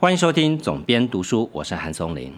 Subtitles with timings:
[0.00, 2.32] 欢迎收听总编读书，我是韩松林。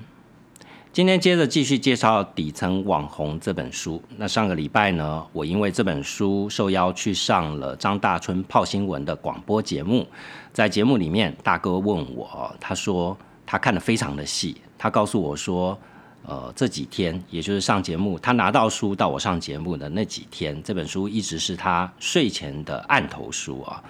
[0.93, 4.03] 今天接着继续介绍《底层网红》这本书。
[4.17, 10.05] 那上个礼拜呢，我因为这本书受邀去上了张大春泡新闻的广播节目，
[10.53, 13.17] 在节目里面，大哥问我，他说
[13.47, 15.79] 他看的非常的细，他告诉我说，
[16.27, 23.81] 呃，这几天，也就是上节目，他拿到书到我上节目的那几天，这本书一直是他睡前的案头书啊。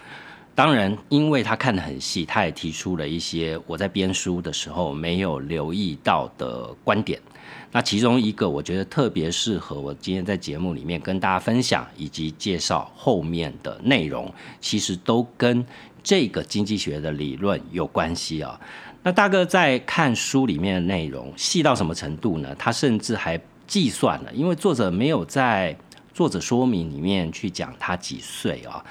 [0.55, 7.19] 当然，因为他看得很细，他也提出了一些我在编书的时候没有留意到的观点。
[7.71, 15.65] 那其中一个，我觉得特别适合我今天在节目里面跟大家分享，以及介绍后面的内容，其实都跟
[16.03, 18.61] 这个经济学的理论有关系啊。
[19.03, 22.55] 那大哥在看书里面的内容细到什么程度呢？
[22.59, 25.75] 他甚至还计算了，因为作者没有在
[26.13, 28.85] 作者说明里面去讲他几岁啊。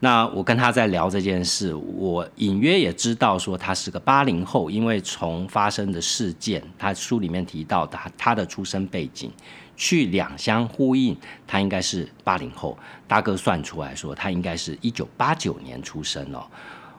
[0.00, 9.28] 那我跟他在聊这件事，我隐约也知道说他是个八零后，因为从发生的事件，他书里面提到他他的出生背景，
[9.76, 11.16] 去两相呼应，
[11.48, 12.78] 他应该是八零后。
[13.08, 16.46] 大哥算出来说他应该是一九八九年出生哦。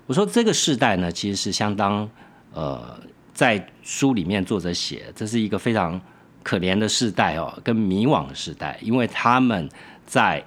[0.06, 2.10] 我说这个世代呢，其实是相当
[2.54, 3.00] 呃，
[3.34, 6.02] 在书里面作者写，这是一个非常
[6.44, 9.70] 可怜的世代哦，跟迷惘的时代，因为他们
[10.06, 10.44] 在。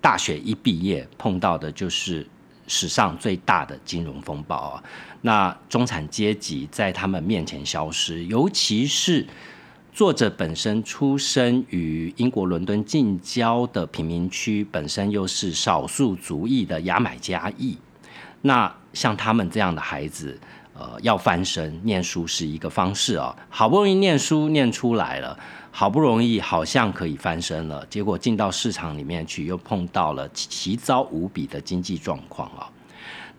[0.00, 2.26] 大学一毕业碰到的就是
[2.66, 4.84] 史上最大的金融风暴啊！
[5.22, 9.26] 那中产阶级在他们面前消失，尤其是
[9.92, 17.76] 作者本身出生于英国伦敦近郊的贫民区，本身又是少数族裔的牙买加裔，
[18.42, 20.38] 那像他们这样的孩子。
[20.72, 23.36] 呃，要翻身，念书是一个方式啊。
[23.50, 25.38] 好不容易念书念出来了，
[25.72, 32.70] 好不容易好像可以翻身了，结果进到市场里面去，又碰到了奇糟无比的经济状况啊。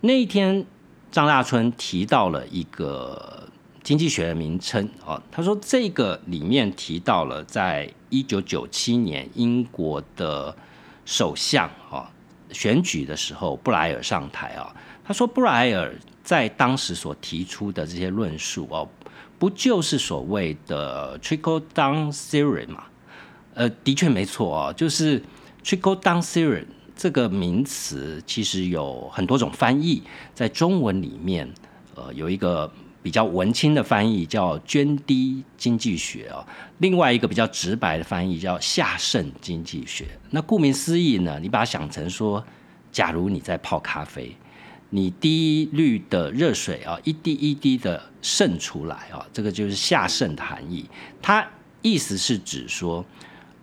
[0.00, 0.64] 那一天，
[1.10, 3.46] 张大春提到了一个
[3.82, 10.56] 经济学的名称啊，他说这个里面提到了，在一九九七年英国的
[11.04, 12.10] 首相啊
[12.52, 14.74] 选举的时候，布莱尔上台啊，
[15.04, 15.94] 他说布莱尔。
[16.24, 18.88] 在当时所提出的这些论述哦，
[19.40, 22.84] 不就是所谓的 trickle down theory 嘛？
[23.54, 25.20] 呃，的确没错哦，就是
[25.64, 26.64] trickle down theory
[26.94, 31.52] 这个名词其实有很多种翻译，在中文里面，
[31.96, 36.46] 呃，有一个比较文青的翻译叫涓滴经济学哦，
[36.78, 40.06] 另外一个比较直白的翻译叫下渗经济学。
[40.30, 42.44] 那顾名思义呢，你把它想成说，
[42.90, 44.34] 假如你在泡咖啡。
[44.94, 50.84] 你滴滤的热水啊，一滴一滴的渗出来啊，这个就是下渗的含义。
[51.22, 51.48] 它
[51.80, 53.02] 意思是指说，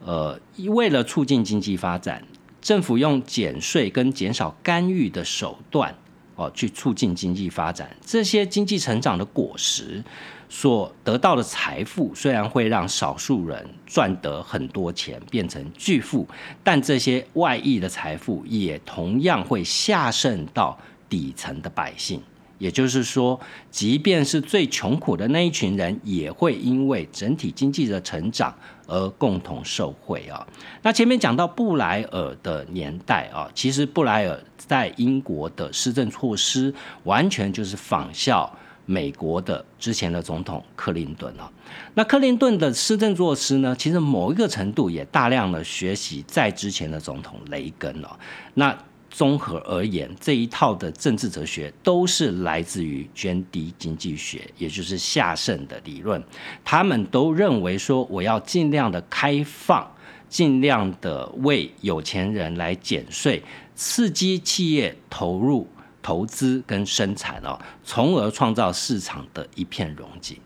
[0.03, 0.39] 呃，
[0.69, 2.25] 为了促进经济发展，
[2.59, 5.95] 政府用减税跟减少干预的手段
[6.39, 7.89] 哦，去促进经济发展。
[8.05, 10.03] 这些经济成长的果实
[10.47, 16.27] 所得到的财富，虽然会让少数人赚得很多钱，变成巨富，
[16.63, 20.77] 但这些外溢的财富也同样会下渗到。
[21.09, 22.21] 底层的百姓，
[22.59, 23.39] 也就是说，
[23.71, 28.53] 即便是最穷苦的那一群人，也会因为整体经济的成长
[28.85, 30.45] 而共同受惠啊。
[30.83, 36.71] 那前面讲到布莱尔的年代啊，其实布莱尔在英国的施政措施，
[37.05, 38.53] 完全就是仿效
[38.85, 41.49] 美国的之前的总统克林顿啊。
[41.93, 48.09] 那克林顿的施政措施呢，其实某一个程度也大量的学习在之前的总统雷根哦。
[48.55, 48.77] 那
[49.19, 56.23] 综合而言，这一套的政治哲学都是来自于涓滴经济学，也就是下渗的理论。
[56.63, 59.85] 他们都认为说，我要尽量的开放，
[60.29, 63.43] 尽量的为有钱人来减税，
[63.75, 65.67] 刺激企业投入
[66.01, 70.37] 投资跟生产哦，从而创造市场的一片荣景。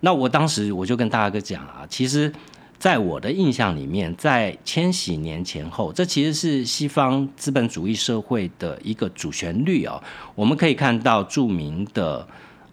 [0.00, 2.32] 那我当时我就跟大哥讲啊，其实。
[2.78, 10.02] 在我的印象里面，在千禧年前后，这其实是西方资本主义社会的一个主旋律哦。
[10.34, 12.26] 我们可以看到著名的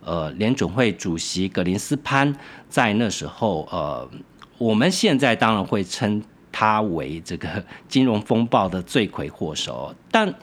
[0.03, 2.35] 呃联准会主席格林斯潘
[2.69, 4.09] 在那时候，呃，
[4.57, 6.21] 我们现在当然会称
[6.51, 10.33] 他为这个 金融风暴的罪魁祸首，但。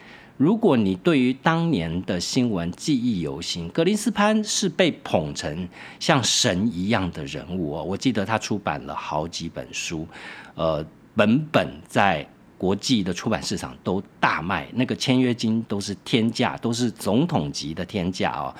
[0.40, 7.84] 如果你对于当年的新闻记忆犹新，格林斯潘是被捧成像神一样的人物哦。
[7.84, 10.08] 我记得他出版了好几本书，
[10.54, 10.82] 呃，
[11.14, 12.26] 本本在
[12.56, 18.54] 国际的出版市场都大卖，那个签约金都是天价，都是总统级的天价哦。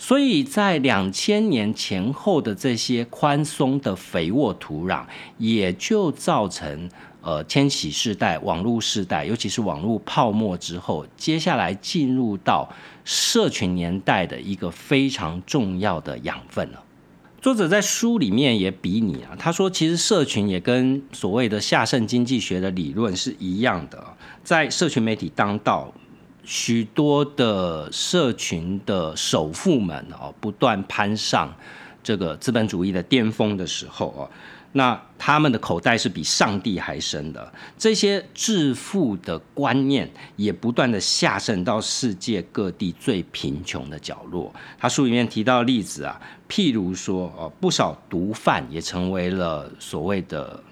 [0.00, 5.04] 所以在两千年前后的这些宽松的肥沃土壤，
[5.36, 6.88] 也就造成
[7.20, 12.68] 呃千禧世代、网络世代，尤其是网络泡沫之后，接下来进入到
[13.04, 16.82] 社群年代的一个非常重要的养分了。
[17.40, 24.04] 作者在书里面也比拟啊，他说其实社群也跟所谓的下剩经济学的理论是一样的，
[24.42, 25.92] 在社群媒体当道，
[26.44, 31.54] 许多的社群的首富们哦，不断攀上
[32.02, 34.30] 这个资本主义的巅峰的时候哦。
[34.72, 44.52] 那他们的口袋是比上帝还深的，这些致富的观念也不断的下渗到世界各地最贫穷的角落。
[44.78, 50.62] 他书里面提到例子啊，譬如说，呃，不少毒贩也成为了所谓的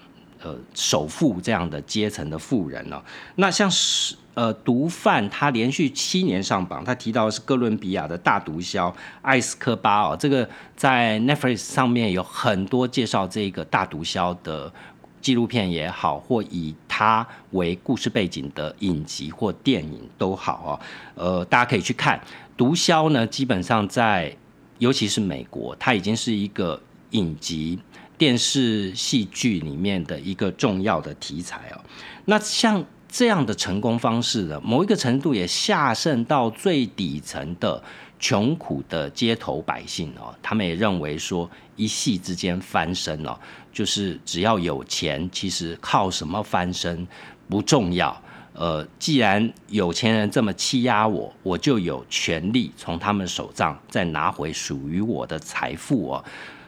[0.47, 3.03] 呃首富这样的阶层的富人了。
[3.35, 4.15] 那像是。
[4.37, 14.71] 呃，毒贩他连续七年上榜，他提到的是哥伦比亚的大毒枭艾斯科巴哦，这个在 Netflix 上面有很多介绍这个大毒枭的
[15.19, 20.79] 纪录片也好，或以他为故事背景的影集或电影都好
[21.15, 22.21] 哦，呃，大家可以去看
[22.55, 24.37] 毒枭呢，基本上在
[24.77, 26.79] 尤其是美国，它已经是一个
[27.09, 27.79] 影集
[28.17, 31.81] 电视戏剧里面的一个重要的题材哦，
[32.25, 32.85] 那像。
[33.09, 37.81] 这样的成功方式的某一个程度也下渗到最底层的
[38.19, 43.35] 穷苦的街头百姓哦，他们也认为说一夕之间翻身哦，
[43.71, 47.07] 就是只要有钱，其实靠什么翻身
[47.47, 48.21] 不重要。
[48.53, 56.23] 呃，既然有钱人这么欺压我，我就有权利从他们手上再拿回属于我的财富哦。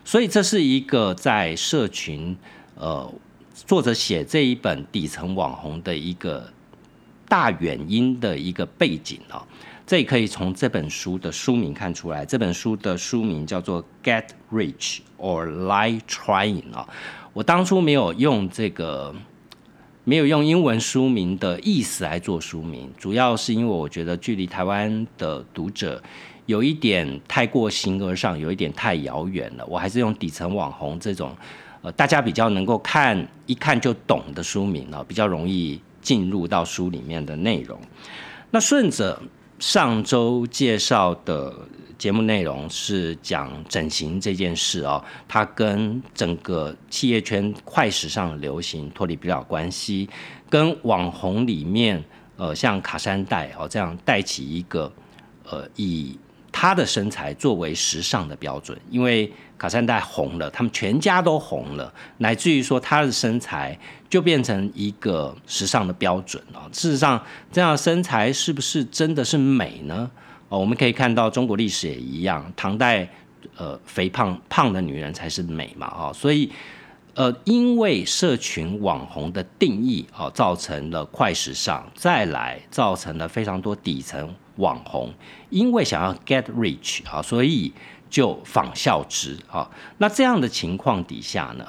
[0.09, 2.35] 所以这是一个在社群
[2.73, 3.13] 呃。
[3.67, 6.49] 作者写这一本底层网红的一个
[7.27, 9.45] 大原因的一个背景啊，
[9.85, 12.25] 这也可以从这本书的书名看出来。
[12.25, 16.87] 这本书的书名叫做《Get Rich or Lie Trying》啊。
[17.33, 19.13] 我当初没有用这个，
[20.05, 26.01] 没有用英文书名的意思来做书名，主要是因为我觉得距离台湾的读者
[26.49, 29.63] 有一点太过形而上，有一点太遥远了。
[29.67, 31.37] 我还是用底层网红这种。
[31.83, 37.79] 呃，大家比较能够看一看就懂的书名啊，比较容易进入到书里面的内容。
[38.49, 39.21] 那顺着
[39.59, 41.53] 上周介绍的
[41.99, 50.09] 节目内容是讲整形这件事哦，它跟整个企业圈快时尚流行脱离不了关系，
[50.49, 52.03] 跟网红里面
[52.37, 54.91] 呃像卡山带哦这样带起一个
[55.47, 56.17] 呃以。
[56.61, 63.79] 她的身材作为时尚的标准，因为卡珊黛红了，他们全家都红了，乃至于说她的身材
[64.09, 66.67] 就变成一个时尚的标准啊。
[66.73, 70.11] 事实上，这样的身材是不是真的是美呢？
[70.49, 73.07] 哦，我们可以看到中国历史也一样，唐代
[73.55, 76.51] 呃肥胖胖的女人才是美嘛啊，所以
[77.19, 84.33] 呃因为社群网红的定义啊，造成了快时尚，再来造成了非常多底层。
[84.55, 85.13] 网红
[85.49, 87.73] 因为想要 get rich 啊，所以
[88.09, 89.69] 就仿效之啊。
[89.97, 91.65] 那这样的情况底下呢，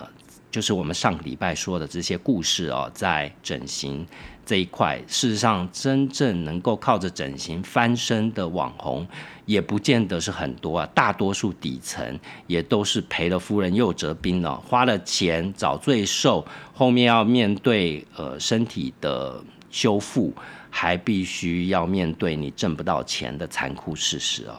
[0.52, 4.06] 就是我们上个礼拜说的这些故事哦，在整形
[4.50, 9.06] 这一块，事实上真正能够靠着整形翻身的网红，
[9.46, 10.88] 也不见得是很多啊。
[10.92, 12.18] 大多数底层
[12.48, 16.44] 也都是赔了夫人又折兵了，花了钱找罪受，
[16.74, 20.34] 后面要面对呃身体的修复。
[20.72, 24.54] 还必须要面对你挣不到钱的残酷事实哦。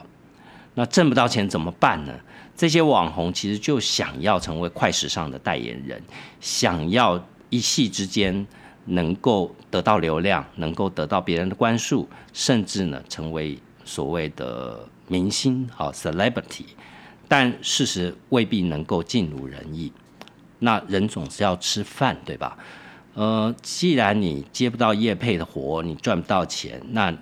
[0.74, 2.12] 那挣不到钱怎么办呢？
[2.54, 6.02] 这些网红其实就想要成为快时尚的代言人，
[6.38, 8.46] 想要一夕之间
[8.86, 16.66] 能够得到流量，能够得到别人的关注，甚至呢成为所谓的明星啊 celebrity。
[17.28, 19.92] 但事实未必能够尽如人意。
[20.58, 22.56] 那人总是要吃饭，对吧？
[23.14, 27.12] 呃，既然你接不到业配的活，你赚不到钱，那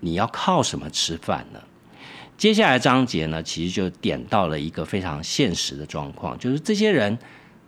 [0.00, 1.60] 你要靠什么吃饭呢？
[2.36, 7.18] 接下来章节呢，其实就点到了一个非常现实的状况，就是这些人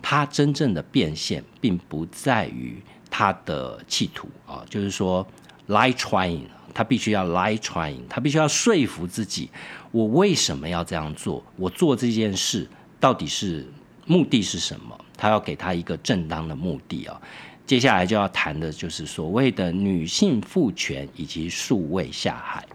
[0.01, 2.83] 他真正的变现，并不在于
[3.15, 5.25] 他的企图啊，就是说
[5.69, 9.51] lie trying，他必须要 lie trying，他必须要说服自己，
[9.91, 11.45] 我为什么要这样做？
[11.57, 12.67] 我做这件事
[12.99, 13.67] 到底是
[14.07, 14.99] 目的是什么？
[15.15, 17.21] 他要给他一个正当的目的啊。
[17.67, 22.67] 接下来就要谈的就是所谓的女性赋权以及数位下海。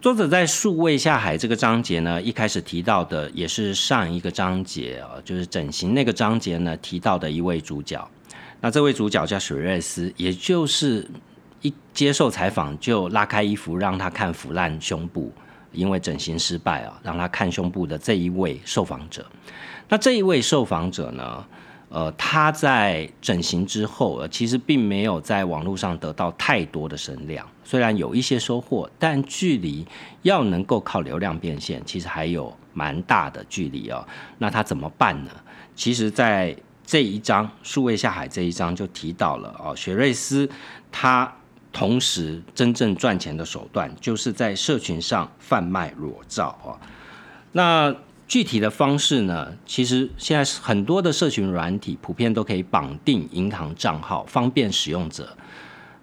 [0.00, 8.10] 作者在数位下海这个章节呢，一开始提到的也是上一个章节啊，就是整形那个章节呢提到的一位主角。
[8.62, 11.06] 那这位主角叫水瑞斯，也就是
[11.60, 15.30] 一接受采访就拉开衣服让他看腐烂胸部，
[15.72, 19.26] 因为整形失败啊，让他看胸部的这一位受访者。
[19.88, 21.44] 那这一位受访者呢？
[21.94, 29.86] 呃，他在整形之后，呃，其实并没有在网络上得到太多的声量，虽然有一些收获，但距离
[30.22, 34.02] 要能够靠流量变现，其实还有蛮大的距离哦。
[34.38, 35.30] 那他怎么办呢？
[35.76, 36.56] 其实，在
[36.92, 40.46] 这一章数位下海这一章就提到了哦，雪瑞斯
[40.90, 41.34] 他
[41.72, 46.76] 同时真正赚钱的手段，就是在社群上贩卖裸照哦。
[47.52, 47.96] 那
[48.28, 49.56] 具体的方式呢？
[49.64, 55.34] 其实现在很多的社群软体普遍都可以绑定银行账号，方便使用者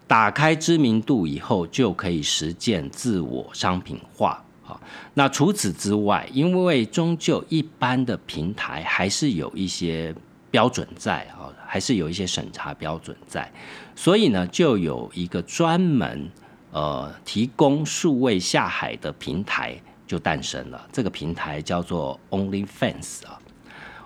[0.07, 4.43] 打开知名度以后就可以实践自我商品化。
[4.63, 4.81] 好，
[5.13, 10.15] 那除此之外，因为终究一般的平台还是有一些
[10.51, 13.51] 标准在啊，还是有一些审查标准在，
[13.95, 16.29] 所以呢，就有一个专门
[16.71, 19.79] 呃提供数位下海的平台。
[20.09, 23.39] 就诞生了，这个平台叫做 OnlyFans 啊，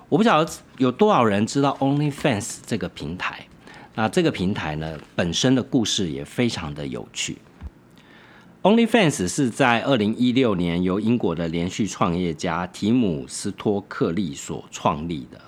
[0.09, 3.47] 我不晓得有多少人知道 OnlyFans 这个平台。
[3.95, 7.37] 那这个平台呢，本身的故事也非常的有趣。
[8.63, 15.39] OnlyFans 是在二零一六年由英国的连续创业家提姆斯托克利所创立的，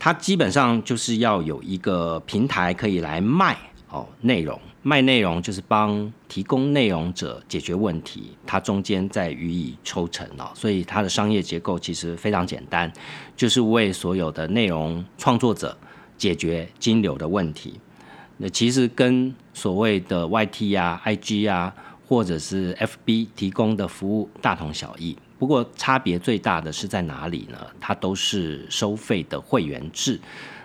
[0.00, 3.56] 它基本上就是要有一个平台可以来卖
[3.90, 4.58] 哦内容。
[4.82, 12.90] 卖内容就是帮提供内容者解决问题，它中间再予以抽成哦，所以它的商业结构其实非常简单，
[13.36, 15.76] 就是为所有的内容创作者
[16.16, 17.78] 解决金流的问题。
[18.38, 21.74] 那其实跟所谓的 YT 啊、IG 啊，
[22.08, 27.56] 或者是 FB 提供的服务大同小异，不过差别最大的是在哪里呢？
[27.80, 30.20] 它都是收费的会员制。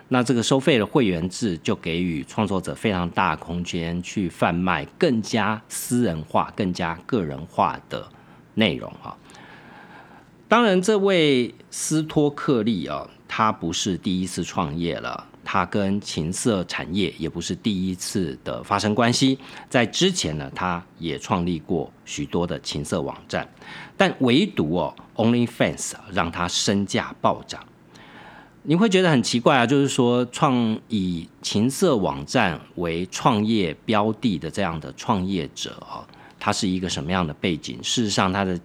[0.08, 8.06] 那这个收费的会员制就给予创作者非常大空间去贩卖更加私人化、更加个人化的
[8.54, 9.16] 内容啊。
[10.46, 19.38] 当然，这位斯托克利啊，他不是第一次创业了，他跟情色产业也不是第一次的发生关系。
[19.70, 23.48] 在之前呢，他也创立过许多的情色网站，
[23.96, 27.64] 但唯独哦，OnlyFans 让他身价暴涨。
[28.64, 35.80] 你会觉得很奇怪啊，就是说创以情色网站为创业标的的这样的创业者，
[36.40, 37.78] 他是一个什么样的背景？
[37.84, 38.58] 事实上，他的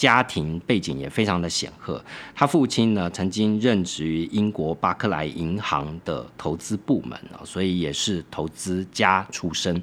[0.00, 2.02] 家庭背景也非常的显赫。
[2.34, 9.82] 他父亲呢，曾经任职于英国巴克莱银行的投资部门啊，所以也是投资家出身。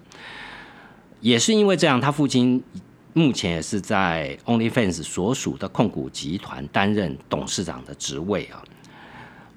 [1.22, 2.64] 也是因为这样，他父亲
[3.14, 8.64] 目前也是在 OnlyFans 所属的控股集团担任董事长的职位啊。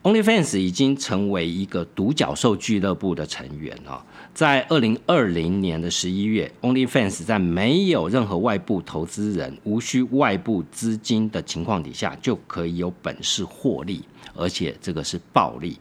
[0.03, 4.05] OnlyFans 已经成为一个独角兽俱乐部的成员啊！
[4.33, 14.03] 在二零二零年的十一月，OnlyFans 在没有任何外部投资人、无需外部资金的情况底下，就可以有本事获利，
[14.35, 15.79] 而且这个是暴利，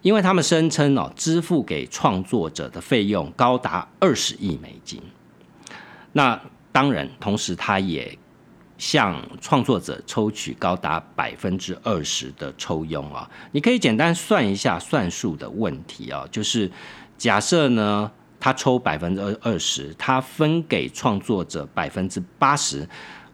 [0.00, 5.00] 因为他们声称哦，支付给创作者的费用高达二十亿美金。
[6.12, 6.40] 那
[6.72, 8.18] 当然，同时他也。
[8.78, 13.30] 向创作者抽取高达百分之二十的抽佣啊！
[13.52, 16.68] 你可以简单算一下算数的问题啊，就是
[17.22, 18.10] 假设呢，
[18.40, 22.84] 他抽百分之二二十，他分给创作者百分之八十，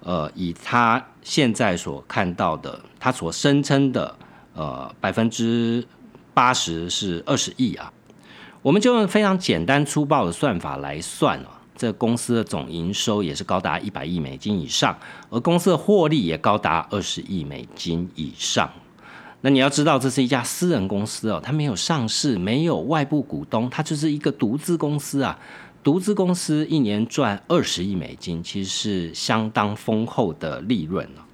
[0.01, 4.15] 呃，以他现在所看到的，他所声称的
[4.53, 5.83] 呃百分之
[6.35, 7.91] 八十是二十亿啊，
[8.61, 11.63] 我们就用非常简单粗暴的算法来算啊。
[11.75, 14.95] 这公司的总营收也是高达一百亿美金以上，
[15.31, 18.71] 而公司的获利也高达二十亿美金以上。
[19.41, 25.39] 那你要知道，这是一家私人公司哦，它没有上市，没有外部股东，它就是一个独资公司啊。
[25.85, 31.25] 独资公司一年赚二十亿美金，其实是相当丰厚的利润了。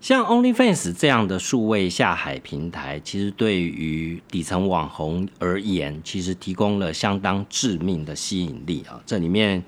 [0.00, 9.00] 像 OnlyFans 这样的数位下海平台，其实对于底层网红而言，其实提供了相当致命的吸引力啊。
[9.04, 9.62] 这里面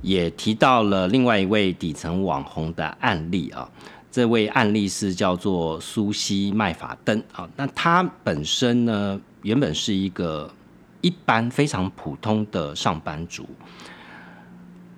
[0.00, 3.70] 也提到了另外一位底层网红的案例啊。
[4.16, 7.46] 这位案例是叫做苏西麦法登啊。
[7.54, 10.50] 那他本身呢，原本是一个
[11.02, 13.46] 一般非常普通的上班族。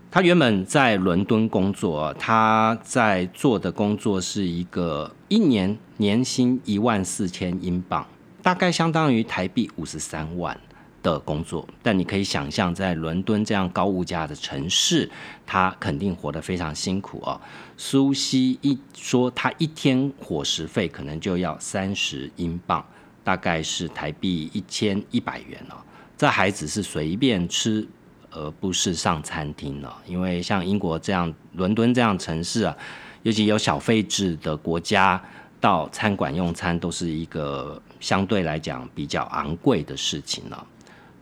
[0.09, 8.07] 他原本在伦敦工作，他在做的工作是一个一年年薪一万四千英镑，
[8.41, 10.57] 大概相当于台币五十三万
[11.13, 11.67] 的工作。
[11.83, 15.11] 但你可以想象，在伦敦这样高物价的城市，
[15.47, 17.41] 他肯定活得非常辛苦哦。
[17.77, 22.85] 苏西一说，他一天伙食费可能就要三十英镑，
[23.23, 25.77] 大概是台币一千一百元哦。
[26.17, 27.87] 这孩子是随便吃。
[28.31, 32.77] 而不是上餐厅了，因为像英国这样、伦敦这样城市啊，
[33.23, 35.21] 尤其有小费制的国家，
[35.59, 40.67] 到餐馆用餐都是一个相对来讲比较昂贵的事情了。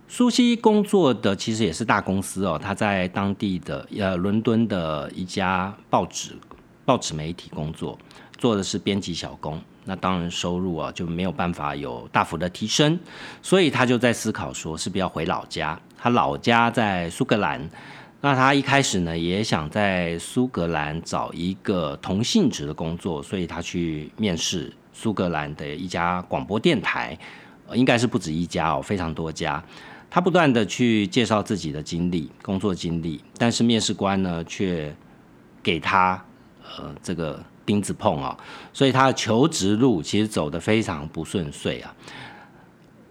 [0.09, 6.37] 苏西工作的其实也是大公司哦，他在当地的呃伦敦的一家报纸
[6.85, 7.99] 报纸媒体工作，
[8.39, 9.61] 做的是编辑小工。
[9.85, 12.99] 那当然收入啊就没有办法有大幅的提升，
[13.43, 15.79] 所以他就在思考说是不是要回老家。
[15.99, 17.69] 他老家在苏格兰，
[18.21, 27.17] 那他一开始呢也想在苏格兰找一个同性质的工作，所以他去面试苏格兰的一家广播电台，
[27.75, 29.63] 应该是不止一家哦，非常多家。
[30.11, 34.95] 他不断的去介绍自己的经历、工作经历，但是面试官呢却
[35.63, 36.25] 给他
[36.79, 38.37] 呃这个钉子碰啊，
[38.73, 41.95] 所以他的求职路其实走得非常不顺遂啊，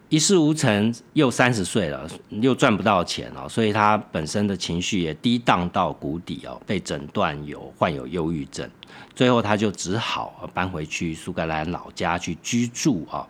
[0.10, 8.68] 一事无成，又三十岁了，又赚不到钱哦，所以他本身的情绪也低荡到谷底哦，被诊断有患有忧郁症，
[9.14, 13.28] 最后他就只好搬回去苏格兰老家去居住啊。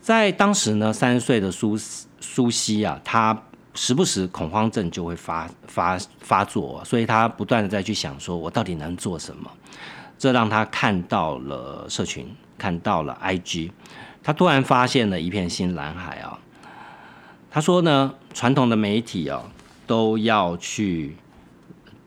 [0.00, 3.36] 在当时呢，三十岁的苏斯苏西啊，他
[3.74, 9.50] 时不时恐慌症就会发发发作，所以他不断的在去想，说我到底能做什么？
[10.18, 12.26] 这让他看到了社群，
[12.58, 13.70] 看到了 IG，
[14.22, 16.38] 他突然发现了一片新蓝海啊！
[17.50, 19.42] 他说呢，传统的媒体啊，
[19.86, 21.16] 都要去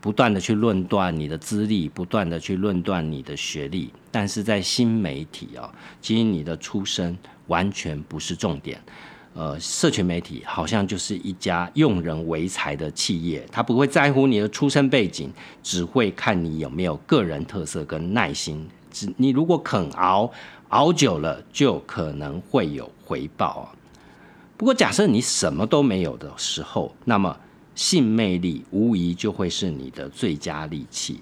[0.00, 7.18] 不断的去论断你的资历，不断的去论断你的学历，但是在新媒体啊，其实你的出身。
[7.46, 8.80] 完全不是重点，
[9.34, 18.64] 呃，社群媒体好像就是一家用人为才的企业，他不会在乎你的出身背景，只会看你有没有个人特色跟耐心。
[18.92, 20.30] 只你如果肯熬，
[20.68, 23.66] 熬久了就可能会有回报啊。
[24.56, 27.36] 不过假设你什么都没有的时候，那么
[27.74, 31.20] 性魅力无疑就会是你的最佳利器。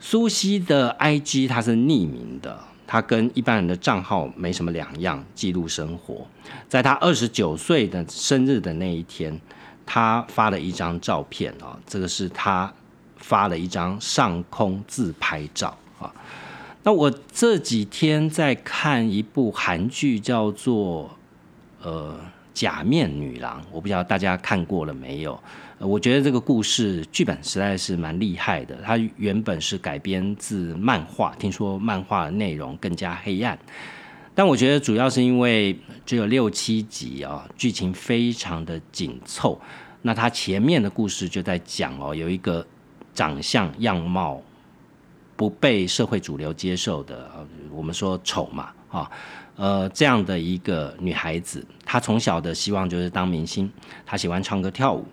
[0.00, 2.58] 苏西的 IG 它是匿名的。
[2.86, 6.26] 他跟一般人的账号没什么两样，记录生活。
[6.68, 9.40] 在他二十九岁的生日的那一天，
[9.84, 12.72] 他发了一张照片啊，这个是他
[13.16, 16.12] 发了一张上空自拍照啊。
[16.82, 21.10] 那我这几天在看一部韩剧，叫做
[21.82, 22.18] 呃。
[22.54, 25.36] 假面女郎，我不知道大家看过了没有？
[25.78, 28.76] 我觉得这个故事剧本实在是蛮厉害的。
[28.82, 33.58] 它原本是改编自漫画，听说漫画的内容更加黑暗，
[34.34, 39.60] 但我觉得主要是因为只有六七集啊，剧情非常的紧凑。
[40.02, 42.64] 那它前面的故事就在讲哦，有一个
[43.14, 44.40] 长相样貌
[45.36, 47.30] 不被社会主流接受的，
[47.72, 49.10] 我们说丑嘛，啊。
[49.56, 53.70] 呃，这样的一个女孩子，她从小的希望就是当明星，
[54.04, 55.06] 她喜欢唱歌跳舞，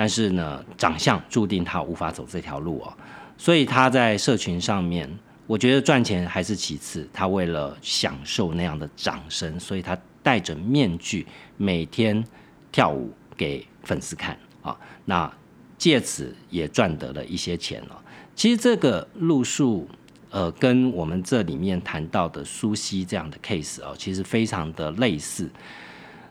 [0.00, 2.90] 但是呢，长相注定他无法走这条路哦。
[3.36, 5.06] 所以他在社群上面，
[5.46, 11.26] 我觉得赚钱还是其次，他为了享受那样的掌声，所以他戴着面具
[11.58, 12.24] 每天
[12.72, 15.30] 跳舞给粉丝看啊，那
[15.76, 18.02] 借此也赚得了一些钱了。
[18.34, 19.86] 其实这个路数。
[20.32, 25.50] 呃，跟我们这里面谈到的苏西这样的 case 哦，其实非常的类似。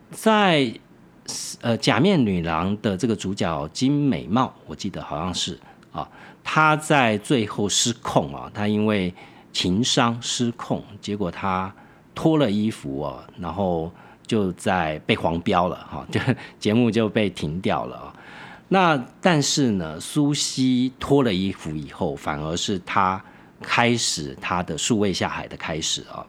[0.09, 0.73] 在
[1.61, 5.59] 呃假面女郎的这个主角金美貌，我记得好像是
[5.91, 6.07] 啊，
[6.43, 9.13] 她在最后失控啊，她因为
[9.51, 11.73] 情伤失控，结果她
[12.13, 13.91] 脱了衣服哦，然后
[14.25, 16.19] 就在被黄标了哈，就
[16.59, 17.95] 节目就被停掉了。
[17.95, 18.13] 啊
[18.71, 23.21] 那但是呢，苏西脱了衣服以后，反而是她。
[23.61, 26.25] 开始她的数位下海的开始啊，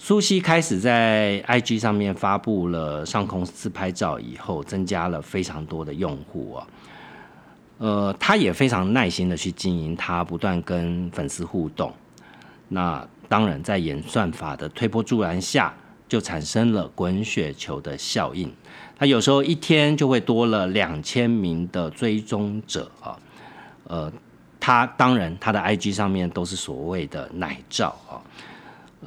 [0.00, 6.66] 苏西开始在 IG 上面发布了上空自拍照以后，增加了非常多的用户啊，
[7.78, 11.92] 呃，他也非常耐心的去经营，他不断跟粉丝互动。
[12.68, 15.74] 那当然，在演算法的推波助澜下，
[16.08, 18.50] 就产生了滚雪球的效应。
[18.96, 23.18] 他有时候一天就会多了两千名的追踪者啊，
[23.84, 24.12] 呃。
[24.60, 28.20] 他当然，他的 IG 上面都是所谓的奶照啊，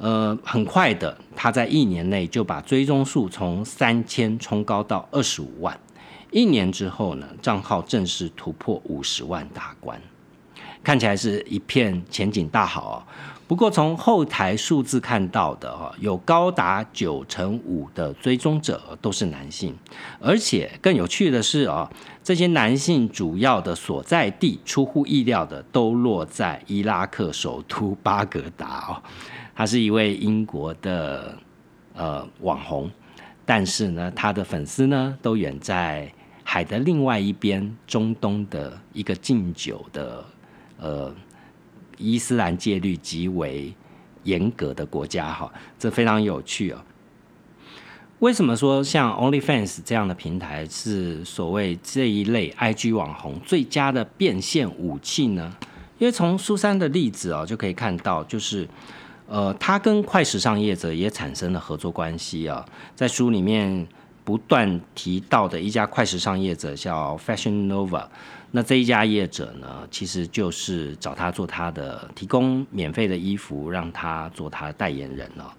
[0.00, 5.78] 呃，很快的，他在一年内就把追踪数从三千冲高到二十五万，
[6.30, 10.00] 一年之后呢，账号正式突破五十万大关，
[10.82, 13.06] 看起来是一片前景大好啊。
[13.46, 19.76] 不过从后台数字看到的哈，有高达九成五的追踪者都是男性，
[20.18, 21.90] 而且更有趣的是啊，
[22.24, 29.02] 这些男性主要的所在地出乎意料的都落在伊拉克首都巴格达哦，
[29.54, 31.36] 他是一位英国的
[31.94, 32.90] 呃网红，
[33.44, 36.12] 但是呢，他的粉丝呢都远在
[36.44, 40.24] 海的另外一边，中东的一个禁酒的
[40.78, 41.14] 呃。
[41.98, 43.72] 伊斯兰戒律极为
[44.24, 46.82] 严格的国家哈，这非常有趣哦。
[48.18, 55.54] 为什么说像 OnlyFans 这样的平台是所谓这一类 IG 网红最佳的变现武器呢？
[55.98, 58.66] 因为从苏珊的例子哦就可以看到，就是
[59.28, 62.64] 呃，他跟快时尚业者也产生了合作关系啊。
[62.94, 63.86] 在书里面
[64.24, 68.06] 不断提到的一家快时尚业者叫 Fashion Nova，
[68.50, 75.52] 那这一家业者呢，其实就是找他做他的提供免费的衣服，让他做他的代言人了。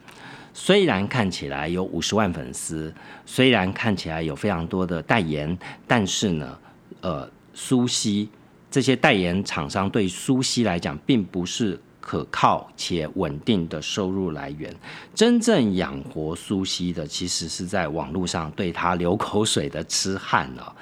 [0.54, 2.94] 虽然看起来有五十万粉丝，
[3.26, 6.58] 虽然看起来有非常多的代言，但是呢，
[7.02, 8.30] 呃，苏西
[8.70, 14.76] 这些代言厂商对苏西来讲，并不是可靠且稳定的收入来源。
[15.16, 20.76] 真正养活苏西的，其实是在网络上对他流口水的痴汉了。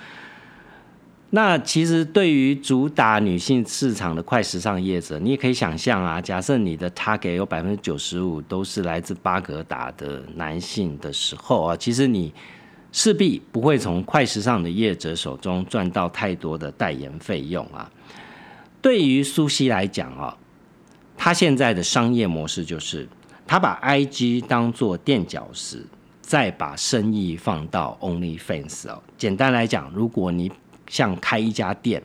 [1.30, 12.34] 那其实对于主打女性市场的快时尚业者，你也可以想象啊，假设你的 target 有百分之九十五都是来自巴格达的男性的时候啊，其实你
[12.92, 17.90] 势必不会从快时尚的业者手中赚到太多的代言费用啊。
[18.82, 20.36] 对于苏西来讲啊，
[21.24, 23.08] 他现在的商业模式就是，
[23.46, 25.86] 他把 IG 当做垫脚石，
[26.20, 29.04] 再把生意放到 OnlyFans 哦。
[29.20, 30.52] 简单来讲，如果你
[30.88, 32.02] 像开一家店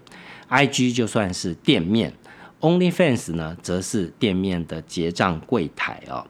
[0.50, 2.12] ，IG 就算是店面
[2.60, 6.26] ，OnlyFans 呢，则是店面的结账柜台哦。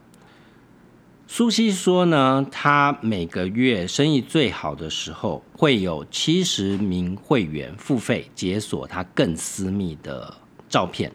[1.26, 10.32] 苏西说呢，他每个月生意最好的时候，会有七十名会员付费解锁他更私密的
[10.68, 11.10] 照片。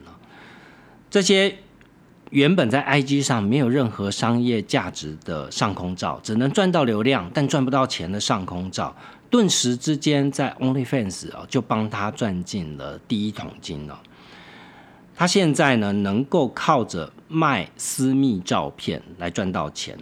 [1.11, 1.53] 这些
[2.29, 8.95] 原本在 IG 上没有任何商业价值的上空照，只能赚到流量但赚不到钱的上空照。
[9.29, 14.01] 顿时之间，在 OnlyFans 啊，就帮他赚进了第一桶金了。
[15.13, 19.97] 他现在呢，能够靠着卖私密照片来赚到钱。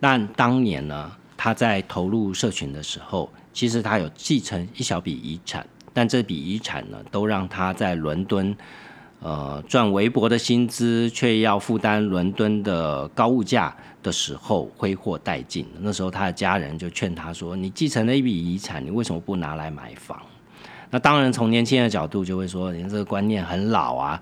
[0.00, 8.56] 但当年呢，他在投入社群的时候，其实他有继承一小笔遗产，但这笔遗产呢，都让他在伦敦。
[9.22, 15.64] 呃，赚微薄的薪资，却要负担伦敦的高物价的时候，挥霍殆尽。
[15.78, 20.20] 那时候，他的家人就劝他说：“你继承了一笔遗产，你为什么不拿来买房？”
[20.90, 24.20] 那当然，从年轻人的角度就会说：“你这个观念很老啊，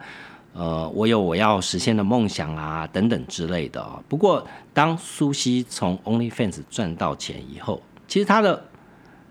[0.53, 8.63] 呃，我有我要实现的梦想啊，等等之类的。”不过，当苏西从 OnlyFans 赚到钱以后，其实他的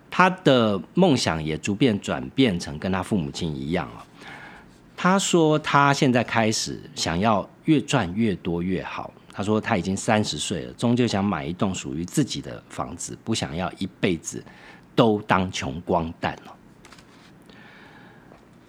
[0.10, 4.04] 他的梦想也逐渐转变成跟他父母亲一样啊。
[5.02, 14.44] 他说：“他现在开始想要越赚越多越好。”他说：“他已经三十岁了，终究想买一栋属于自己的房子，不想要一辈子
[14.98, 16.54] 都当穷光蛋了。”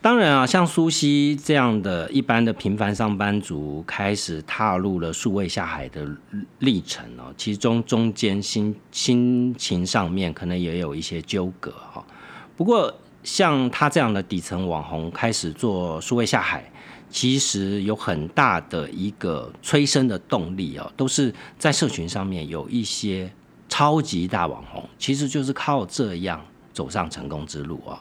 [0.01, 6.09] 当然啊，像苏西这样的一般的平凡上班族，开始踏入了数位下海的
[6.61, 12.07] 历程哦，其中中间心心情上面可能也有一些纠葛哈。
[12.57, 16.65] 不过，像他这样的底层网红开始做数位下海，
[17.11, 23.31] 其实有很大的一个催生的动力哦，都是在社群上面有一些
[23.69, 26.41] 超级大网红，其实就是靠这样
[26.73, 28.01] 走上成功之路啊。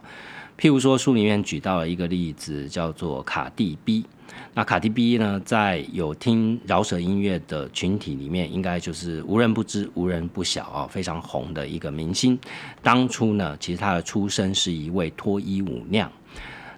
[0.57, 4.05] 譬如说书里面举到了一个例子，叫做卡蒂 B。
[4.53, 12.37] 那卡蒂 B 呢，在有听饶舌音乐的群体里面，应该就是无人不知、无人不晓啊，非常红的一个明星。
[12.81, 16.11] 当初呢，其实他的出身是一位脱衣舞娘。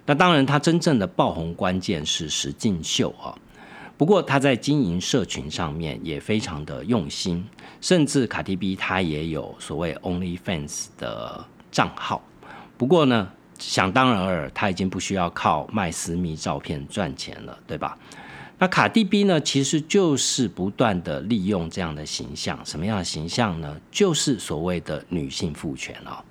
[0.06, 3.34] 那当然，他真正的爆红关键是石进秀啊。
[3.98, 7.46] 不过他在经营社群上面也非常的用心，
[7.80, 12.22] 甚至卡蒂 B 他也有所谓 OnlyFans 的账号。
[12.78, 17.96] 不过呢，想当然尔，他已经不需要靠卖私密照片赚钱了，对吧？
[18.58, 23.80] 那卡蒂 B 呢，其实就是不断的利用这样的形象，什么样的形象呢？
[23.92, 26.24] 就是所谓的女性父权啊。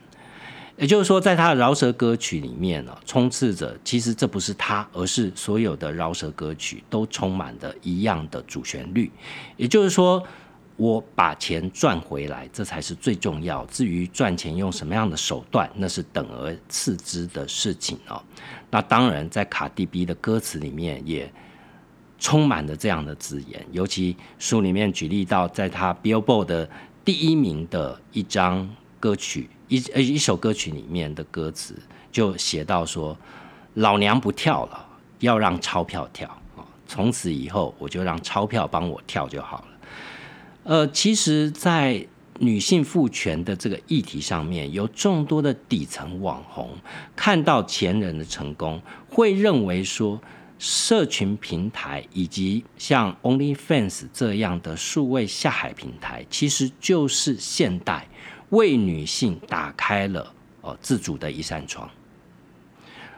[0.77, 9.11] 也就是说，在他的饶舌歌曲里面呢，充斥着其实这不是他，而是所有的饶舌歌曲都充满的一样的主旋律。
[9.57, 10.23] 也就是说。
[10.81, 13.67] 我把钱赚回来，这才是最重要。
[13.67, 18.23] 至于赚钱用什么样的手段，那是等而次之的事情哦。
[18.71, 21.31] 那当然，在卡蒂 B 的歌词里面也
[22.19, 26.71] 充满了这样的字眼，尤其书里面举例到，在他 Billboard 的
[27.05, 28.67] 第一名的一张
[28.99, 31.77] 歌曲一呃一首歌曲里面的歌词，
[32.11, 33.15] 就写到说
[33.75, 34.89] ：“老娘不跳了，
[35.19, 36.35] 要让钞票跳！
[36.87, 39.65] 从此以后，我就让钞票帮我跳就好了。”
[40.63, 42.07] 呃，其实，在
[42.39, 46.71] 女性赋权的这个议题上面，有众多的底层网红
[47.17, 50.21] 看到前人的成功，会认为说，
[50.59, 58.07] 社群平台以及像 OnlyFans 这样的数位下海平台，其实就是现代
[58.51, 61.89] 为女性打开了哦自主的一扇窗。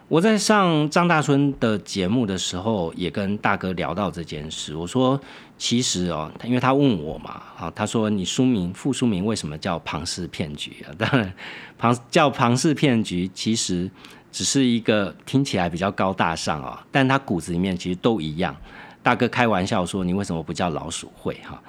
[0.09, 4.76] 我在上张大春的节目的时候，也跟大哥聊到这件事。
[4.76, 5.18] 我说，
[5.62, 10.90] 其实哦，因为他问我嘛，啊，他说你书名副书名为什么叫庞氏骗局啊？
[10.98, 11.33] 当然，
[11.79, 13.88] 庞叫庞氏骗局，其实。
[14.33, 18.57] 只是一个听起来比较高大上啊，但他骨子里面其实都一样。
[19.03, 21.62] 大哥开玩笑说：“你为什么不叫老鼠会？”哈，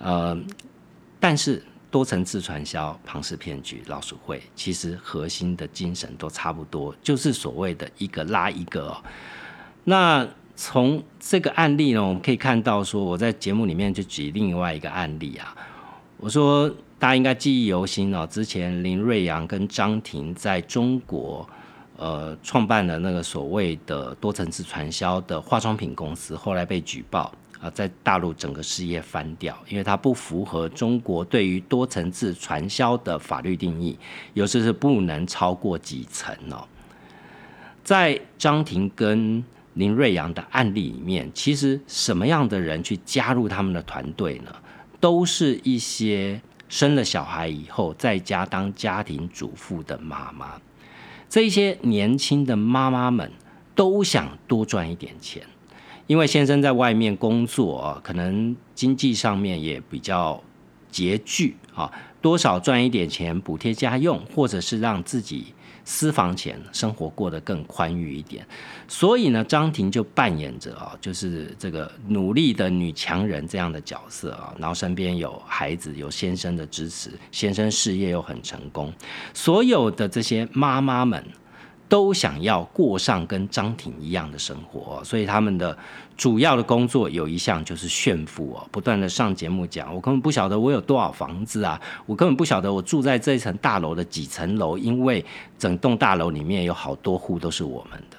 [0.00, 0.36] 呃，
[1.20, 9.00] 但是多层次传销、庞氏骗局、老鼠会，其实核心的精神都差不多，就是所谓的一个拉一个哦。
[9.84, 10.26] 那
[10.62, 15.56] 从这个案例呢，我们可以看到说，我在节目里面就举另外一个案例啊，
[16.18, 16.68] 我说
[16.98, 21.48] 大家应该记忆犹新哦，之前林瑞阳跟张婷在中国。
[21.96, 33.98] 呃，创办了那个所谓的多层次传销的化妆品公司，后来被举报啊，在大陆整个事业翻掉，因为它不符合中国对于多层次传销的法律定义，
[34.32, 36.64] 有时是不能超过几层哦。
[37.84, 39.44] 在张婷跟
[39.80, 44.54] 林瑞阳的案例里面，其实什么样的人去加入他们的团队呢？
[45.00, 46.38] 都是一些
[46.68, 50.60] 生了小孩以后在家当家庭主妇的妈妈。
[51.30, 53.32] 这些年轻的妈妈们
[53.74, 55.42] 都想多赚一点钱，
[56.06, 60.42] 因为先生在外面工作，可能经济上面也比较
[60.92, 65.54] 拮据啊，多少赚一点钱补贴家用，或者是让自己。
[65.82, 68.46] 私房钱，生活过得更宽裕一点，
[68.86, 78.92] 所以呢，张婷就扮演着啊，就是这个努力的女强人这样的角色啊，然后身边有孩子，有先生的支持，先生事业又很成功，
[79.32, 81.24] 所有的这些妈妈们。
[81.90, 85.76] 都想要过上跟张挺一样的生活，所以他们的
[86.16, 95.24] 主要的工作有一项就是炫富哦，不断的上节目讲，我根本不晓得我有多少房子啊，我根本不晓得我住在这一层大楼的几层楼，因为
[95.58, 98.16] 整栋大楼里面有好多户都是我们的，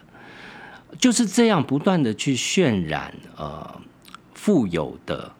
[0.99, 3.81] 就是这样不断的去渲染呃
[4.33, 5.31] 富有的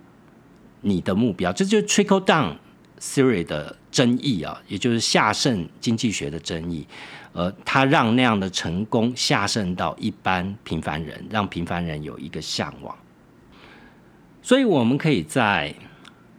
[0.80, 2.56] 你的目标，这就是 trickle down
[3.02, 6.88] theory 的争议啊，也就是下渗经济学的争议。
[7.34, 12.94] 呃，他让那样的成功下渗到一般平凡人，让平凡人有一个向往。
[14.41, 15.74] 所以，我们可以在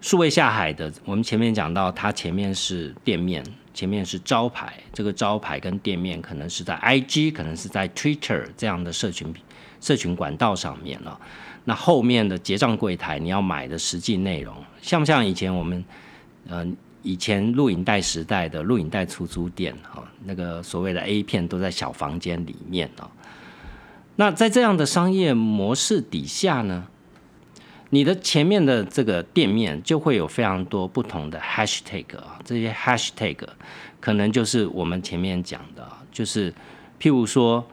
[0.02, 9.32] 数位下海的，我们前面讲到，它前面是店面，前面是招牌，这个招牌跟店面可能是在 IG，可能是在 Twitter 这样的社群
[9.80, 11.18] 社群管道上面了。
[11.64, 15.84] 那后面的结账柜台，你要买的实际内容，像不像以前我们，
[16.48, 16.76] 嗯？
[17.02, 23.10] 以前录影带时代的录影带出租店，哈，那个所谓的 A 片都在小房间里面啊。
[24.16, 26.86] 那在这样的商业模式底下呢，
[27.90, 33.36] 你的前面的这个店面就会有非常多不同的 hashtag 啊，这些 hashtag
[33.98, 36.52] 可能就是我们前面讲的，就是
[37.00, 37.66] 譬如说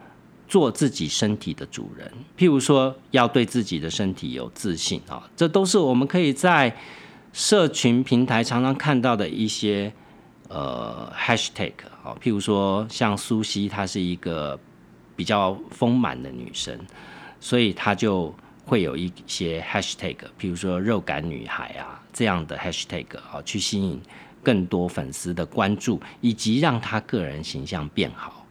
[0.48, 6.76] 做自己身体的主人，譬如说要对自己的身体有自信啊，这都是我们可以在。
[7.32, 9.92] 社群平台常常看到的一些
[10.48, 14.58] 呃 hashtag 啊，譬如说像苏西，她是一个
[15.14, 16.78] 比较丰满的女生，
[17.38, 24.00] 所以她就会有一些 hashtag，譬如说肉感女孩啊这样的 hashtag 啊，去吸引
[24.42, 28.44] 更多粉丝的关注，以及让她个人形象变好。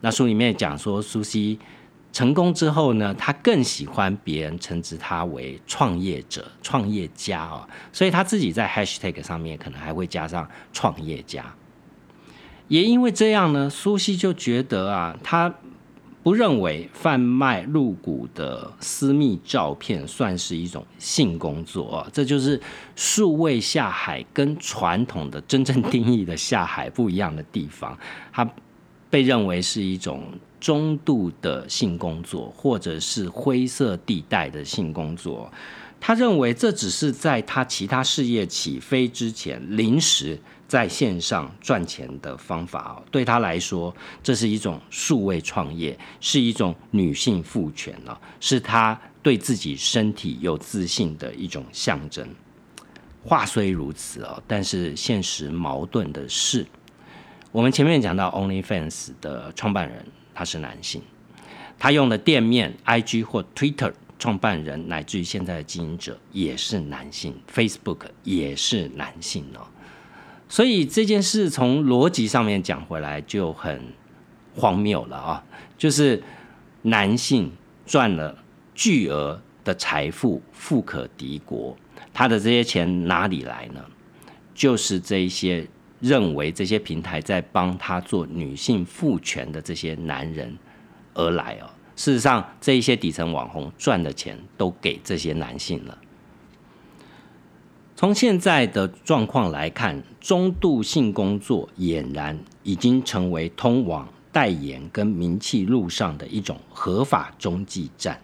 [0.00, 1.58] 那书里面讲说苏西。
[2.16, 11.44] 成功之后呢，他更喜欢别人称之他为创业者、创业家啊，所以他自己在 hashtag 上面可能还会加上创业家。
[12.68, 15.54] 也因为这样呢，苏西就觉得啊，他
[16.22, 22.58] 不认为贩卖露骨的私密照片算是一种性工作啊，这就是
[22.94, 27.94] 数位下海跟传统的真正定义的下海不一样的地方，
[28.32, 28.50] 他
[29.10, 30.22] 被认为是一种。
[30.66, 35.48] 中度的性工作，或者是灰色地带的性工作，
[36.00, 43.02] 他认为这只是在他其他事业起飞之前临时在线上赚钱的方法哦。
[43.12, 52.28] 对他来说，这是一种数位创业，是一种女性赋权了，是他对自己身体有自信的一种象征。
[53.22, 56.66] 话虽如此哦，但是现实矛盾的是，
[57.52, 60.04] 我们前面讲到 OnlyFans 的创办人。
[60.36, 61.00] 他是男性，
[61.78, 69.66] 他用的店面 IG 或 Twitter 创办人乃至于现在的经营者也是男性，Facebook 也是男性哦。
[70.46, 73.80] 所以这件事从逻辑上面讲回来就很
[74.54, 75.44] 荒谬了啊！
[75.78, 76.22] 就是
[76.82, 77.50] 男性
[77.86, 78.36] 赚了
[78.74, 81.74] 巨额的财富，富可敌国。
[82.12, 83.82] 他的这些钱哪里来呢？
[84.54, 85.66] 就是这一些
[86.00, 90.56] 认为这些平台在帮他做女性赋权的这些男人
[91.14, 91.70] 而来哦。
[91.96, 95.96] 事实上，这一些底层网红赚的钱都给这些男性了。
[97.94, 108.20] 从现在的状况来看，中度性工作俨然已经成为通往代言跟名气路上的一种合法中继站。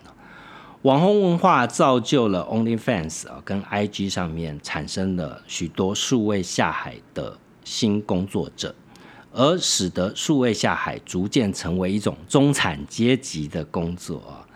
[0.82, 8.74] 网红文化造就了 OnlyFans 啊，跟 IG 上面产生了许多数位下海的新工作者，
[9.32, 14.46] 而使得数位下海逐渐成为一种中产阶级的工作啊。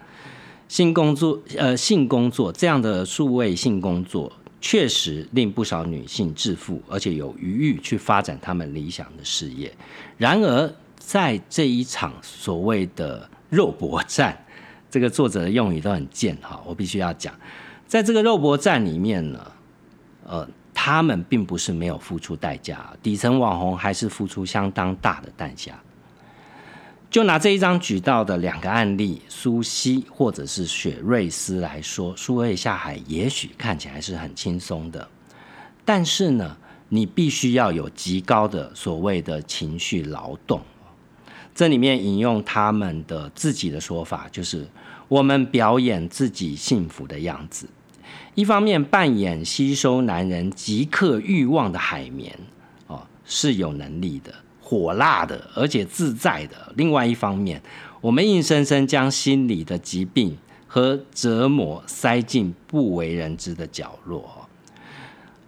[0.68, 9.72] 性工作，呃，性工作这样的数位性工作，确实令不少女性致富，而且有余裕去发展他们理想的事业。
[10.16, 14.42] 然而，在这一场所谓的肉搏战。
[14.88, 17.34] 这个作者的用语都很贱哈，我必须要讲，
[17.86, 19.52] 在这个肉搏战里面呢，
[20.24, 20.48] 呃，
[20.86, 25.76] 他们并不是没有付出代价，底层网红还是付出相当大的代价。
[27.10, 35.08] 就拿这一张举到的两个案例，苏西或者是雪瑞斯来说，苏位下海也许看起来是很轻松的，
[35.84, 36.56] 但是呢，
[36.88, 40.62] 你必须要有极高的所谓的情绪劳动。
[41.52, 44.64] 这里面引用他们的自己的说法，就是
[45.08, 47.68] 我们表演自己幸福的样子，
[48.34, 52.38] 一方面扮演吸收男人即刻欲望的海绵，
[52.86, 57.62] 哦，是有能力的、火辣的，而且自在的；另外一方面，
[58.00, 64.48] 我们硬生生将心理的疾病和折磨塞进不为人知的角落。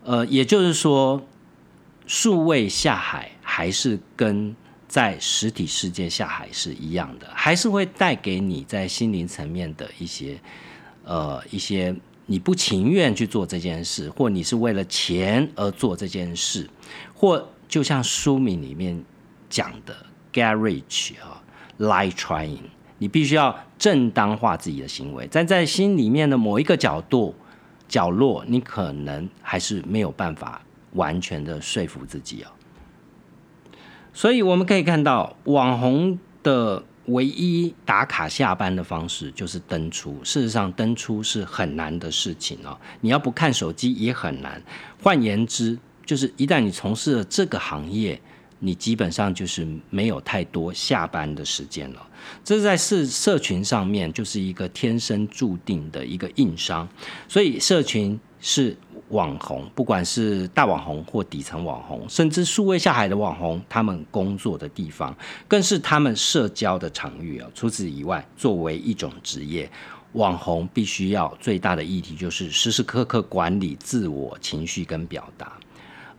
[0.04, 1.22] 呃，也就是说，
[2.06, 4.54] 数位下海还是跟。
[4.88, 10.40] 在实体世界下海是一样的，还是会带给你在心灵层面的一些，
[11.04, 11.94] 呃，一些
[12.30, 16.68] 你不情愿去做这件事，或你是为了钱而做这件事，
[17.14, 19.02] 或就像书名里面
[19.48, 19.96] 讲的
[20.30, 21.42] “garage” 啊
[21.78, 22.58] ，“lie trying”，
[22.98, 27.34] 你必须要正当化自己的行为，但在心里面的某一个角度、
[27.88, 30.60] 角落，你可能还是没有办法
[30.92, 32.52] 完全的说服自己哦。
[34.12, 40.18] 所以我们可以看到，网红的唯一打卡下班的方式就是登出。
[40.24, 42.78] 事实上，登出是很难的事情哦。
[43.00, 44.62] 你要不看手机也很难。
[45.02, 48.20] 换言之，就是一旦你从事了这个行业，
[48.58, 52.06] 你基本上就是没有太多下班的时间了。
[52.44, 56.88] 这是在社社群上面就是一个天生注定的一个硬伤。
[57.28, 58.76] 所以，社群是。
[59.10, 65.16] 网红，不管是大网红或底层网红，甚至数位下海的网红，他们工作的地方，
[65.46, 67.48] 更是他们社交的场域啊。
[67.54, 69.70] 除此以外，作为一种职业，
[70.12, 75.52] 网红必须要最大的议题就是时时刻刻管理自我情绪跟表达。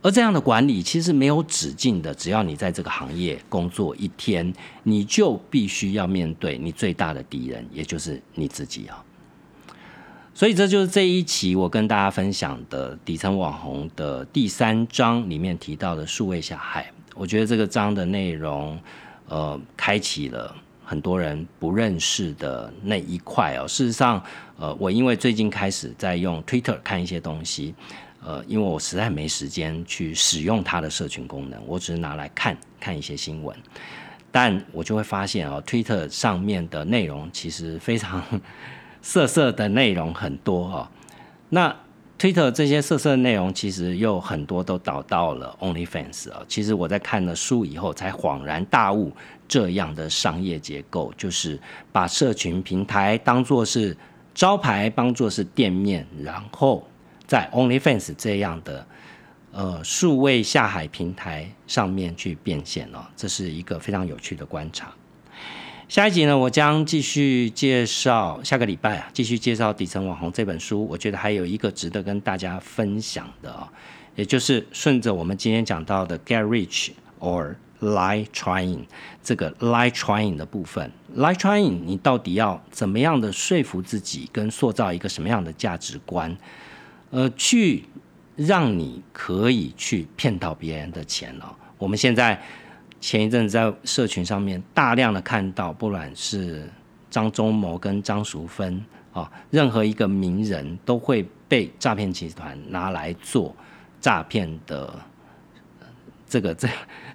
[0.02, 4.50] 而这样的管理其实没有止境的，只要你在这个行业工作一天，
[4.82, 9.04] 你就必须要面对你最大的敌人，也就是你自己啊。
[10.40, 16.90] 所以这就是这一期我跟大家分享的底层网红的第三章里面提到的数位小孩。
[17.14, 18.80] 我觉得这个章的内容，
[19.28, 23.68] 呃，开启了很多人不认识的那一块哦。
[23.68, 24.24] 事实上，
[24.58, 27.74] 呃，我因为最近开始在用 Twitter 看一些东西，
[28.24, 33.54] 呃，因为我实在没时间去使用它的社群功能，我只是拿来看看一些新闻，
[34.32, 38.24] 但我就会发现哦，Twitter 上面的内容其实非常。
[39.02, 40.90] 色色的内容很多哈，
[41.48, 41.74] 那
[42.18, 46.42] Twitter 这些色色的内容其实又很多都导到了 OnlyFans 啊。
[46.46, 49.10] 其实我在看了书以后才恍然大悟，
[49.48, 51.58] 这样的商业结构就是
[51.90, 53.96] 把社群平台当做是
[54.34, 56.86] 招牌，当做是店面，然后
[57.26, 58.86] 在 OnlyFans 这样的
[59.52, 62.98] 呃数位下海平台上面去变现哦。
[63.16, 64.92] 这是一个非常有趣的观察。
[65.90, 70.86] 下一集呢，我将继续介绍下个礼拜啊，继续介绍《底层网红》这本书。
[70.86, 73.68] 我觉得还有一个值得跟大家分享的啊，
[74.14, 78.84] 也就是顺着我们今天讲到的 “get rich or lie trying”
[79.20, 86.38] 这个 “lie trying” 的部分，“lie trying” 你到底要怎么样的说服自己，跟塑造一个什么样的价值观，
[87.10, 87.82] 呃，去
[88.36, 91.44] 让你可以去骗到别人的钱呢？
[91.78, 92.40] 我们现在。
[93.00, 96.70] 前一阵子在社群上面大量的看到，不管是
[97.08, 103.56] 张忠谋跟张淑芬啊，任何一个名人都会被诈骗集团拿来做
[104.00, 104.94] 诈骗的
[106.28, 106.68] 这个 这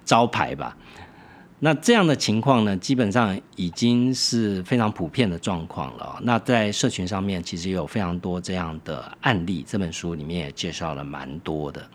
[0.04, 0.76] 招牌吧。
[1.58, 6.18] 那这样的情况呢，基本上已经是非常普遍的状况了。
[6.22, 11.88] 那在社群上面，其实有非常多这样的案例，这本书里面也介绍了蛮多的。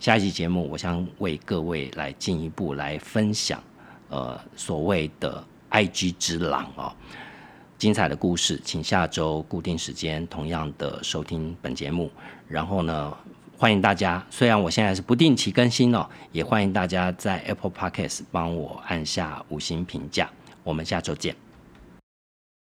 [0.00, 3.62] 下一期节目，我将为各位来进一步来分享，
[4.08, 6.92] 呃，所谓的 IG 之狼哦，
[7.76, 12.10] 精彩的故事，请下周固定时间同样的收听本节目。
[12.46, 13.16] 然后呢？
[13.60, 20.30] 欢迎大家，虽然我现在是不定期更新哦，也欢迎大家在 Apple Podcast 帮我按下五星评价。
[20.62, 21.47] 我们下周见。